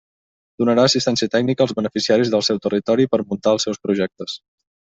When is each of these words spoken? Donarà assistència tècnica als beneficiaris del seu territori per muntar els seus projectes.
Donarà 0.61 0.85
assistència 0.89 1.29
tècnica 1.35 1.63
als 1.67 1.75
beneficiaris 1.81 2.33
del 2.37 2.45
seu 2.49 2.63
territori 2.67 3.09
per 3.15 3.23
muntar 3.27 3.57
els 3.59 3.69
seus 3.71 3.83
projectes. 3.87 4.39